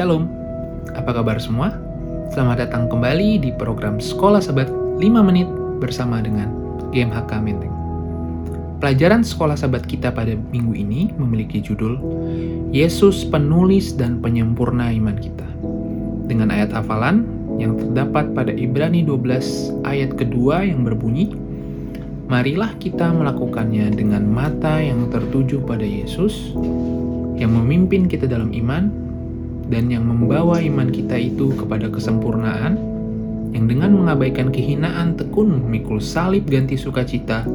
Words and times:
Shalom, 0.00 0.32
apa 0.96 1.12
kabar 1.12 1.36
semua? 1.36 1.76
Selamat 2.32 2.64
datang 2.64 2.88
kembali 2.88 3.36
di 3.36 3.52
program 3.52 4.00
Sekolah 4.00 4.40
Sabat 4.40 4.72
5 4.72 4.96
Menit 5.20 5.44
bersama 5.76 6.24
dengan 6.24 6.48
GMHK 6.88 7.28
Menteng. 7.44 7.68
Pelajaran 8.80 9.20
Sekolah 9.20 9.60
Sabat 9.60 9.84
kita 9.84 10.08
pada 10.08 10.32
minggu 10.32 10.72
ini 10.72 11.12
memiliki 11.20 11.60
judul 11.60 12.00
Yesus 12.72 13.28
Penulis 13.28 13.92
dan 13.92 14.24
Penyempurna 14.24 14.88
Iman 14.88 15.20
Kita. 15.20 15.44
Dengan 16.24 16.48
ayat 16.48 16.72
hafalan 16.72 17.28
yang 17.60 17.76
terdapat 17.76 18.32
pada 18.32 18.56
Ibrani 18.56 19.04
12 19.04 19.84
ayat 19.84 20.16
kedua 20.16 20.64
yang 20.64 20.80
berbunyi, 20.80 21.28
Marilah 22.24 22.72
kita 22.80 23.12
melakukannya 23.12 23.92
dengan 23.92 24.24
mata 24.24 24.80
yang 24.80 25.12
tertuju 25.12 25.60
pada 25.60 25.84
Yesus, 25.84 26.56
yang 27.36 27.52
memimpin 27.52 28.08
kita 28.08 28.24
dalam 28.24 28.56
iman 28.56 28.99
dan 29.70 29.86
yang 29.86 30.04
membawa 30.04 30.58
iman 30.58 30.90
kita 30.90 31.14
itu 31.14 31.54
kepada 31.54 31.86
kesempurnaan, 31.86 32.74
yang 33.54 33.70
dengan 33.70 33.94
mengabaikan 33.94 34.50
kehinaan 34.50 35.14
tekun 35.14 35.62
memikul 35.66 36.02
salib 36.02 36.50
ganti 36.50 36.74
sukacita 36.74 37.46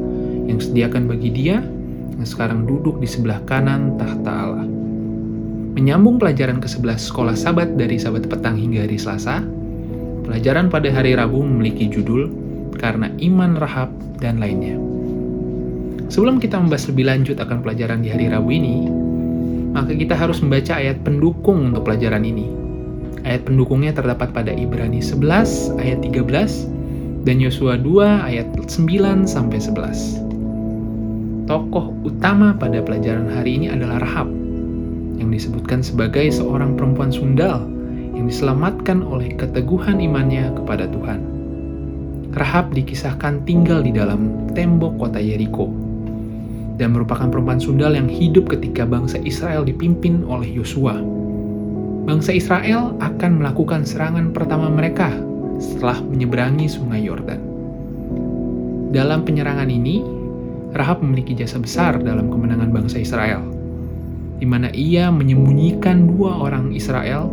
yang 0.48 0.56
sediakan 0.56 1.08
bagi 1.08 1.28
dia 1.28 1.60
yang 2.16 2.26
sekarang 2.26 2.64
duduk 2.64 2.96
di 3.00 3.08
sebelah 3.08 3.40
kanan 3.44 4.00
tahta 4.00 4.32
Allah. 4.32 4.66
Menyambung 5.76 6.16
pelajaran 6.16 6.56
ke-11 6.56 7.12
sekolah 7.12 7.36
sabat 7.36 7.76
dari 7.76 8.00
sabat 8.00 8.24
petang 8.24 8.56
hingga 8.56 8.88
hari 8.88 8.96
Selasa, 8.96 9.44
pelajaran 10.24 10.72
pada 10.72 10.88
hari 10.88 11.12
Rabu 11.12 11.44
memiliki 11.44 11.92
judul 11.92 12.32
Karena 12.80 13.12
Iman 13.20 13.60
Rahab 13.60 13.92
dan 14.20 14.40
lainnya. 14.40 14.76
Sebelum 16.08 16.40
kita 16.40 16.60
membahas 16.60 16.88
lebih 16.88 17.08
lanjut 17.08 17.36
akan 17.40 17.60
pelajaran 17.60 18.00
di 18.00 18.08
hari 18.08 18.28
Rabu 18.32 18.48
ini, 18.52 18.88
maka 19.76 19.92
kita 19.92 20.16
harus 20.16 20.40
membaca 20.40 20.72
ayat 20.80 21.04
pendukung 21.04 21.68
untuk 21.68 21.84
pelajaran 21.84 22.24
ini. 22.24 22.48
Ayat 23.28 23.44
pendukungnya 23.44 23.92
terdapat 23.92 24.32
pada 24.32 24.48
Ibrani 24.48 25.04
11 25.04 25.76
ayat 25.76 26.00
13 26.00 27.28
dan 27.28 27.36
Yosua 27.36 27.76
2 27.76 28.24
ayat 28.24 28.48
9 28.56 29.28
sampai 29.28 29.60
11. 29.60 31.44
Tokoh 31.44 31.92
utama 32.08 32.56
pada 32.56 32.80
pelajaran 32.80 33.28
hari 33.28 33.60
ini 33.60 33.68
adalah 33.68 34.00
Rahab 34.00 34.32
yang 35.20 35.28
disebutkan 35.28 35.84
sebagai 35.84 36.24
seorang 36.32 36.72
perempuan 36.80 37.12
sundal 37.12 37.68
yang 38.16 38.32
diselamatkan 38.32 39.04
oleh 39.04 39.36
keteguhan 39.36 40.00
imannya 40.00 40.56
kepada 40.56 40.88
Tuhan. 40.88 41.20
Rahab 42.32 42.72
dikisahkan 42.72 43.44
tinggal 43.44 43.84
di 43.84 43.92
dalam 43.92 44.48
tembok 44.56 44.96
kota 44.96 45.20
Yeriko 45.20 45.85
dan 46.76 46.92
merupakan 46.92 47.28
perempuan 47.32 47.60
sundal 47.60 47.96
yang 47.96 48.08
hidup 48.08 48.52
ketika 48.52 48.84
bangsa 48.84 49.16
Israel 49.24 49.64
dipimpin 49.64 50.24
oleh 50.28 50.48
Yosua. 50.48 51.00
Bangsa 52.06 52.36
Israel 52.36 52.94
akan 53.02 53.42
melakukan 53.42 53.82
serangan 53.82 54.30
pertama 54.30 54.70
mereka 54.70 55.10
setelah 55.58 55.98
menyeberangi 56.04 56.68
sungai 56.70 57.02
Yordan. 57.02 57.40
Dalam 58.94 59.26
penyerangan 59.26 59.66
ini, 59.66 60.04
Rahab 60.76 61.02
memiliki 61.02 61.34
jasa 61.34 61.58
besar 61.58 61.98
dalam 61.98 62.28
kemenangan 62.28 62.70
bangsa 62.70 63.00
Israel, 63.00 63.42
di 64.38 64.46
mana 64.46 64.70
ia 64.76 65.08
menyembunyikan 65.08 66.06
dua 66.06 66.36
orang 66.38 66.70
Israel 66.76 67.26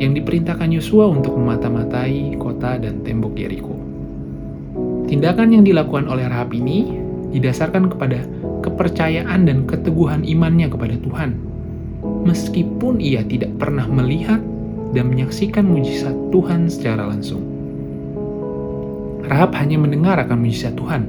yang 0.00 0.16
diperintahkan 0.16 0.72
Yosua 0.72 1.12
untuk 1.12 1.36
memata-matai 1.36 2.34
kota 2.40 2.80
dan 2.80 3.04
tembok 3.04 3.36
Yeriko. 3.36 3.76
Tindakan 5.06 5.54
yang 5.54 5.64
dilakukan 5.64 6.08
oleh 6.08 6.26
Rahab 6.26 6.54
ini 6.56 6.88
didasarkan 7.32 7.92
kepada 7.92 8.24
kepercayaan 8.68 9.48
dan 9.48 9.64
keteguhan 9.64 10.22
imannya 10.28 10.68
kepada 10.68 11.00
Tuhan. 11.00 11.30
Meskipun 12.28 13.00
ia 13.00 13.24
tidak 13.24 13.56
pernah 13.56 13.88
melihat 13.88 14.38
dan 14.92 15.08
menyaksikan 15.08 15.64
mujizat 15.64 16.14
Tuhan 16.30 16.68
secara 16.68 17.08
langsung. 17.08 17.42
Rahab 19.28 19.52
hanya 19.56 19.76
mendengar 19.80 20.16
akan 20.20 20.36
mujizat 20.40 20.76
Tuhan. 20.76 21.04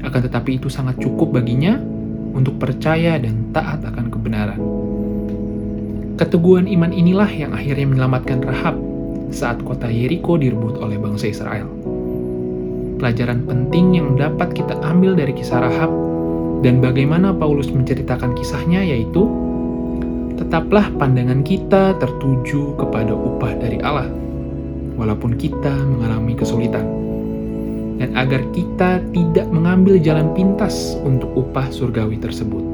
Akan 0.00 0.20
tetapi 0.24 0.56
itu 0.56 0.72
sangat 0.72 0.98
cukup 0.98 1.36
baginya 1.36 1.78
untuk 2.32 2.56
percaya 2.62 3.18
dan 3.18 3.50
taat 3.52 3.84
akan 3.84 4.06
kebenaran. 4.08 4.60
Keteguhan 6.16 6.68
iman 6.68 6.92
inilah 6.92 7.30
yang 7.30 7.52
akhirnya 7.52 7.86
menyelamatkan 7.86 8.40
Rahab 8.44 8.76
saat 9.30 9.62
kota 9.62 9.88
Yeriko 9.88 10.36
direbut 10.36 10.78
oleh 10.80 11.00
bangsa 11.00 11.30
Israel. 11.30 11.68
Pelajaran 13.00 13.48
penting 13.48 13.96
yang 13.96 14.08
dapat 14.20 14.52
kita 14.52 14.76
ambil 14.84 15.16
dari 15.16 15.32
kisah 15.32 15.64
Rahab 15.64 15.99
dan 16.60 16.84
bagaimana 16.84 17.32
Paulus 17.32 17.72
menceritakan 17.72 18.36
kisahnya 18.36 18.84
yaitu 18.84 19.24
tetaplah 20.36 20.88
pandangan 20.96 21.40
kita 21.44 21.96
tertuju 22.00 22.76
kepada 22.76 23.12
upah 23.12 23.52
dari 23.60 23.80
Allah 23.80 24.08
walaupun 24.96 25.36
kita 25.40 25.72
mengalami 25.72 26.36
kesulitan 26.36 26.84
dan 28.00 28.16
agar 28.16 28.40
kita 28.56 29.04
tidak 29.12 29.46
mengambil 29.52 30.00
jalan 30.00 30.32
pintas 30.32 30.96
untuk 31.04 31.28
upah 31.36 31.68
surgawi 31.68 32.16
tersebut. 32.16 32.64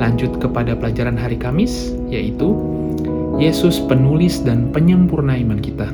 Lanjut 0.00 0.40
kepada 0.40 0.72
pelajaran 0.72 1.20
hari 1.20 1.36
Kamis 1.36 1.92
yaitu 2.08 2.56
Yesus 3.36 3.80
penulis 3.84 4.40
dan 4.40 4.72
penyempurna 4.72 5.36
iman 5.36 5.60
kita 5.60 5.92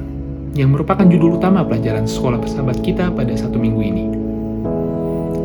yang 0.55 0.73
merupakan 0.73 1.05
judul 1.07 1.39
utama 1.43 1.67
pelajaran 1.67 2.07
sekolah 2.07 2.39
persahabat 2.39 2.79
kita 2.87 3.11
pada 3.11 3.35
satu 3.35 3.59
minggu 3.59 3.83
ini. 3.83 4.16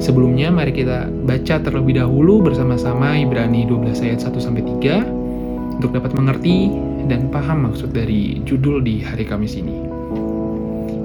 Sebelumnya, 0.02 0.50
mari 0.50 0.74
kita 0.74 1.14
baca 1.30 1.62
terlebih 1.62 2.02
dahulu 2.02 2.42
bersama-sama 2.42 3.22
Ibrani 3.22 3.70
12 3.70 4.02
ayat 4.02 4.26
1-3 4.26 5.78
untuk 5.78 5.94
dapat 5.94 6.18
mengerti 6.18 6.74
dan 7.06 7.30
paham 7.30 7.70
maksud 7.70 7.94
dari 7.94 8.42
judul 8.42 8.82
di 8.82 9.06
hari 9.06 9.30
Kamis 9.30 9.54
ini. 9.62 9.78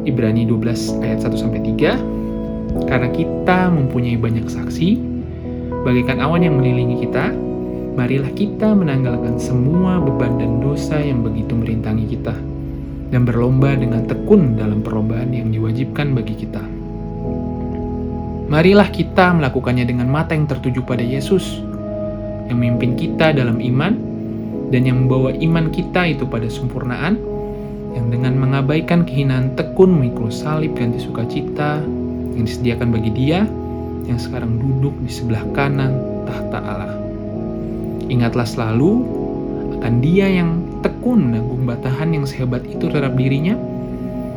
Ibrani 0.09 0.49
12 0.49 1.05
ayat 1.05 1.29
1-3 1.29 2.89
Karena 2.89 3.09
kita 3.13 3.69
mempunyai 3.69 4.17
banyak 4.17 4.49
saksi, 4.49 4.97
bagaikan 5.85 6.25
awan 6.25 6.49
yang 6.49 6.57
mengelilingi 6.57 7.05
kita, 7.05 7.37
marilah 8.01 8.33
kita 8.33 8.73
menanggalkan 8.73 9.37
semua 9.37 10.01
beban 10.01 10.41
dan 10.41 10.61
dosa 10.65 10.97
yang 11.01 11.21
begitu 11.21 11.53
merintangi 11.53 12.17
kita 12.17 12.37
dan 13.13 13.29
berlomba 13.29 13.77
dengan 13.77 14.09
tekun 14.09 14.57
dalam 14.57 14.81
perlombaan 14.81 15.37
yang 15.37 15.53
diwajibkan 15.53 16.17
bagi 16.17 16.37
kita. 16.49 16.76
Marilah 18.47 18.95
kita 18.95 19.35
melakukannya 19.35 19.83
dengan 19.83 20.07
mata 20.07 20.31
yang 20.31 20.47
tertuju 20.47 20.87
pada 20.87 21.03
Yesus, 21.03 21.59
yang 22.47 22.63
memimpin 22.63 22.95
kita 22.95 23.35
dalam 23.35 23.59
iman, 23.59 23.99
dan 24.71 24.87
yang 24.87 25.03
membawa 25.07 25.35
iman 25.35 25.67
kita 25.75 26.07
itu 26.07 26.31
pada 26.31 26.47
sempurnaan, 26.47 27.19
yang 27.99 28.07
dengan 28.07 28.39
mengabaikan 28.39 29.03
kehinaan 29.03 29.59
tekun 29.59 29.99
memikul 29.99 30.31
salib 30.31 30.79
ganti 30.79 31.03
sukacita 31.03 31.83
yang 32.39 32.47
disediakan 32.47 32.95
bagi 32.95 33.11
dia, 33.11 33.43
yang 34.07 34.19
sekarang 34.23 34.63
duduk 34.63 34.95
di 35.03 35.11
sebelah 35.11 35.43
kanan 35.51 35.99
tahta 36.31 36.59
Allah. 36.63 36.95
Ingatlah 38.07 38.47
selalu 38.47 39.03
akan 39.83 39.99
dia 39.99 40.31
yang 40.31 40.63
tekun 40.87 41.35
menanggung 41.35 41.67
batahan 41.67 42.15
yang 42.15 42.23
sehebat 42.23 42.63
itu 42.63 42.87
terhadap 42.87 43.19
dirinya 43.19 43.59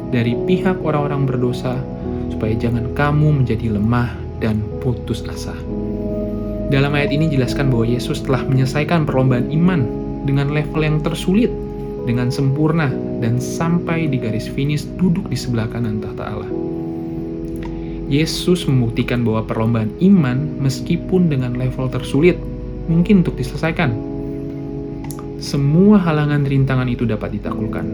dari 0.10 0.34
pihak 0.46 0.82
orang-orang 0.82 1.30
berdosa, 1.30 1.78
supaya 2.34 2.54
jangan 2.58 2.92
kamu 2.98 3.44
menjadi 3.44 3.74
lemah 3.74 4.14
dan 4.42 4.62
putus 4.82 5.26
asa. 5.30 5.54
Dalam 6.70 6.94
ayat 6.94 7.10
ini 7.10 7.30
jelaskan 7.34 7.74
bahwa 7.74 7.90
Yesus 7.90 8.22
telah 8.22 8.46
menyelesaikan 8.46 9.06
perlombaan 9.10 9.50
iman 9.50 9.82
dengan 10.26 10.54
level 10.54 10.82
yang 10.86 11.02
tersulit, 11.02 11.50
dengan 12.06 12.30
sempurna, 12.30 12.94
dan 13.22 13.42
sampai 13.42 14.06
di 14.06 14.22
garis 14.22 14.46
finish 14.46 14.86
duduk 15.02 15.26
di 15.30 15.38
sebelah 15.38 15.66
kanan 15.70 15.98
tahta 15.98 16.24
Allah. 16.30 16.52
Yesus 18.10 18.66
membuktikan 18.66 19.22
bahwa 19.22 19.46
perlombaan 19.46 19.94
iman 20.02 20.58
meskipun 20.58 21.30
dengan 21.30 21.54
level 21.54 21.94
tersulit 21.94 22.42
mungkin 22.90 23.22
untuk 23.22 23.38
diselesaikan 23.38 24.10
semua 25.40 25.96
halangan 26.04 26.44
rintangan 26.44 26.92
itu 26.92 27.08
dapat 27.08 27.40
ditaklukkan. 27.40 27.88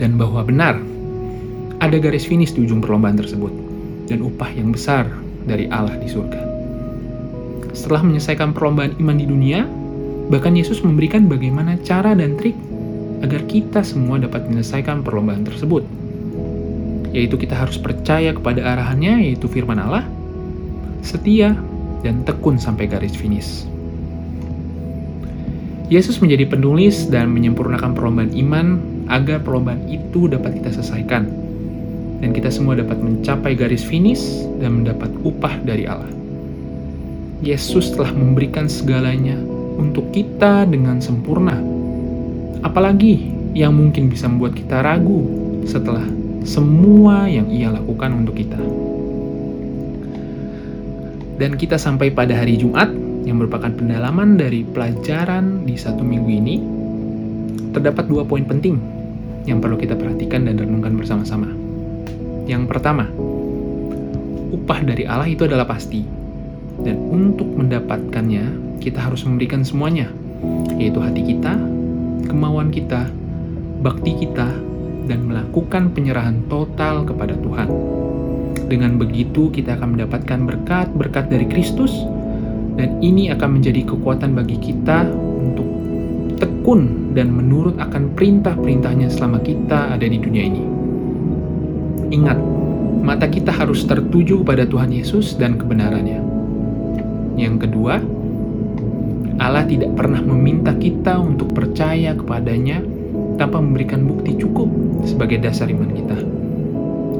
Dan 0.00 0.18
bahwa 0.18 0.42
benar, 0.42 0.78
ada 1.78 1.96
garis 2.00 2.26
finish 2.26 2.54
di 2.56 2.66
ujung 2.66 2.80
perlombaan 2.82 3.18
tersebut, 3.18 3.52
dan 4.10 4.24
upah 4.24 4.50
yang 4.54 4.72
besar 4.72 5.06
dari 5.44 5.68
Allah 5.68 5.94
di 6.00 6.08
surga. 6.08 6.40
Setelah 7.74 8.06
menyelesaikan 8.06 8.54
perlombaan 8.54 8.94
iman 9.02 9.16
di 9.18 9.26
dunia, 9.26 9.66
bahkan 10.30 10.54
Yesus 10.54 10.80
memberikan 10.80 11.26
bagaimana 11.28 11.76
cara 11.82 12.14
dan 12.16 12.38
trik 12.38 12.56
agar 13.20 13.44
kita 13.50 13.80
semua 13.84 14.20
dapat 14.20 14.46
menyelesaikan 14.48 15.04
perlombaan 15.04 15.44
tersebut. 15.44 15.84
Yaitu 17.14 17.38
kita 17.38 17.54
harus 17.54 17.78
percaya 17.78 18.34
kepada 18.34 18.62
arahannya, 18.62 19.30
yaitu 19.30 19.46
firman 19.46 19.78
Allah, 19.78 20.06
setia, 21.04 21.54
dan 22.02 22.26
tekun 22.26 22.58
sampai 22.58 22.90
garis 22.90 23.14
finish. 23.14 23.68
Yesus 25.92 26.16
menjadi 26.24 26.48
penulis 26.48 27.12
dan 27.12 27.28
menyempurnakan 27.28 27.92
perlombaan 27.92 28.32
iman 28.32 28.66
agar 29.12 29.44
perlombaan 29.44 29.84
itu 29.92 30.32
dapat 30.32 30.56
kita 30.56 30.80
selesaikan. 30.80 31.28
Dan 32.24 32.32
kita 32.32 32.48
semua 32.48 32.72
dapat 32.72 32.96
mencapai 33.04 33.52
garis 33.52 33.84
finish 33.84 34.48
dan 34.64 34.80
mendapat 34.80 35.12
upah 35.20 35.60
dari 35.60 35.84
Allah. 35.84 36.08
Yesus 37.44 37.92
telah 37.92 38.08
memberikan 38.16 38.64
segalanya 38.64 39.36
untuk 39.76 40.08
kita 40.08 40.64
dengan 40.64 41.04
sempurna. 41.04 41.60
Apalagi 42.64 43.28
yang 43.52 43.76
mungkin 43.76 44.08
bisa 44.08 44.24
membuat 44.24 44.56
kita 44.56 44.80
ragu 44.80 45.28
setelah 45.68 46.08
semua 46.48 47.28
yang 47.28 47.52
ia 47.52 47.68
lakukan 47.68 48.24
untuk 48.24 48.40
kita. 48.40 48.56
Dan 51.36 51.60
kita 51.60 51.76
sampai 51.76 52.08
pada 52.08 52.32
hari 52.32 52.56
Jumat 52.56 53.03
yang 53.24 53.40
merupakan 53.40 53.72
pendalaman 53.72 54.36
dari 54.36 54.62
pelajaran 54.62 55.64
di 55.64 55.74
satu 55.74 56.04
minggu 56.04 56.30
ini. 56.30 56.56
Terdapat 57.74 58.06
dua 58.06 58.22
poin 58.22 58.44
penting 58.46 58.78
yang 59.48 59.58
perlu 59.58 59.76
kita 59.76 59.96
perhatikan 59.96 60.46
dan 60.46 60.60
renungkan 60.60 60.94
bersama-sama. 60.94 61.48
Yang 62.44 62.68
pertama, 62.68 63.08
upah 64.52 64.80
dari 64.84 65.08
Allah 65.08 65.28
itu 65.28 65.48
adalah 65.48 65.66
pasti. 65.66 66.04
Dan 66.84 67.00
untuk 67.10 67.48
mendapatkannya, 67.48 68.78
kita 68.84 69.00
harus 69.00 69.24
memberikan 69.24 69.64
semuanya, 69.64 70.12
yaitu 70.76 71.00
hati 71.00 71.22
kita, 71.24 71.56
kemauan 72.28 72.68
kita, 72.68 73.08
bakti 73.80 74.12
kita, 74.20 74.52
dan 75.04 75.28
melakukan 75.28 75.92
penyerahan 75.92 76.44
total 76.48 77.04
kepada 77.04 77.36
Tuhan. 77.40 77.68
Dengan 78.64 78.96
begitu, 78.96 79.52
kita 79.52 79.76
akan 79.76 79.96
mendapatkan 79.96 80.40
berkat-berkat 80.48 81.28
dari 81.28 81.46
Kristus, 81.48 81.92
dan 82.74 82.98
ini 83.02 83.30
akan 83.30 83.60
menjadi 83.60 83.86
kekuatan 83.86 84.34
bagi 84.34 84.58
kita 84.58 85.06
untuk 85.14 85.68
tekun 86.38 87.14
dan 87.14 87.30
menurut 87.30 87.78
akan 87.78 88.14
perintah-perintahnya 88.18 89.08
selama 89.10 89.38
kita 89.42 89.94
ada 89.94 90.06
di 90.06 90.18
dunia 90.18 90.42
ini. 90.42 90.62
Ingat, 92.10 92.38
mata 93.02 93.30
kita 93.30 93.54
harus 93.54 93.86
tertuju 93.86 94.42
pada 94.42 94.66
Tuhan 94.66 94.90
Yesus 94.90 95.38
dan 95.38 95.58
kebenarannya. 95.58 96.20
Yang 97.38 97.66
kedua, 97.66 98.02
Allah 99.42 99.66
tidak 99.66 99.94
pernah 99.98 100.22
meminta 100.22 100.74
kita 100.74 101.18
untuk 101.18 101.50
percaya 101.54 102.14
kepadanya 102.14 102.82
tanpa 103.34 103.58
memberikan 103.58 104.06
bukti 104.06 104.38
cukup 104.38 104.70
sebagai 105.02 105.42
dasar 105.42 105.66
iman 105.70 105.90
kita. 105.90 106.18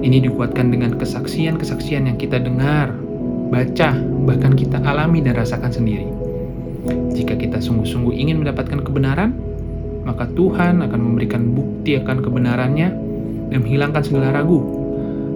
Ini 0.05 0.21
dikuatkan 0.31 0.69
dengan 0.71 0.95
kesaksian-kesaksian 1.01 2.06
yang 2.06 2.19
kita 2.21 2.39
dengar, 2.39 2.95
baca, 3.55 3.95
bahkan 4.27 4.59
kita 4.59 4.83
alami 4.83 5.23
dan 5.23 5.39
rasakan 5.39 5.71
sendiri. 5.71 6.11
Jika 7.15 7.39
kita 7.39 7.62
sungguh-sungguh 7.62 8.11
ingin 8.19 8.43
mendapatkan 8.43 8.83
kebenaran, 8.83 9.39
maka 10.03 10.27
Tuhan 10.35 10.83
akan 10.83 11.01
memberikan 11.01 11.55
bukti 11.55 11.95
akan 11.97 12.19
kebenarannya 12.21 12.89
dan 13.55 13.59
menghilangkan 13.62 14.03
segala 14.03 14.35
ragu, 14.35 14.59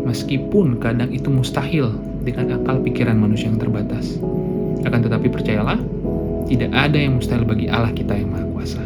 meskipun 0.05 0.83
kadang 0.83 1.15
itu 1.15 1.31
mustahil 1.31 1.95
dengan 2.27 2.59
akal 2.59 2.83
pikiran 2.83 3.17
manusia 3.17 3.49
yang 3.49 3.63
terbatas. 3.63 4.19
Akan 4.83 5.01
tetapi 5.07 5.31
percayalah, 5.31 5.79
tidak 6.51 6.75
ada 6.75 6.99
yang 6.99 7.23
mustahil 7.23 7.47
bagi 7.47 7.71
Allah 7.71 7.95
kita 7.95 8.19
yang 8.19 8.35
Maha 8.35 8.47
Kuasa. 8.51 8.83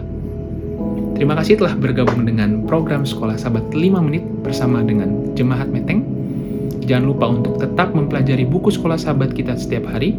Terima 1.16 1.38
kasih 1.38 1.58
telah 1.62 1.74
bergabung 1.78 2.26
dengan 2.26 2.66
program 2.66 3.06
Sekolah 3.06 3.38
Sabat 3.38 3.70
5 3.70 3.78
Menit 4.02 4.26
bersama 4.42 4.82
dengan 4.82 5.34
Jemaat 5.38 5.70
Meteng. 5.70 6.21
Jangan 6.82 7.04
lupa 7.06 7.30
untuk 7.30 7.62
tetap 7.62 7.94
mempelajari 7.94 8.42
buku 8.42 8.74
Sekolah 8.74 8.98
Sabat 8.98 9.30
kita 9.32 9.54
setiap 9.54 9.86
hari 9.90 10.18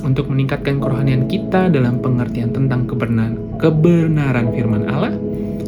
untuk 0.00 0.30
meningkatkan 0.30 0.80
kerohanian 0.80 1.28
kita 1.28 1.68
dalam 1.68 2.00
pengertian 2.00 2.54
tentang 2.54 2.88
kebenaran, 2.88 3.36
kebenaran 3.60 4.46
firman 4.54 4.88
Allah 4.88 5.12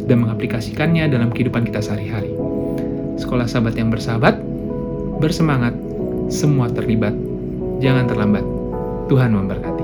dan 0.06 0.24
mengaplikasikannya 0.24 1.10
dalam 1.10 1.34
kehidupan 1.34 1.68
kita 1.68 1.84
sehari-hari. 1.84 2.32
Sekolah 3.20 3.44
Sabat 3.50 3.76
yang 3.76 3.92
bersahabat, 3.92 4.40
bersemangat, 5.20 5.76
semua 6.32 6.70
terlibat, 6.72 7.12
jangan 7.82 8.08
terlambat. 8.08 8.44
Tuhan 9.10 9.36
memberkati. 9.36 9.81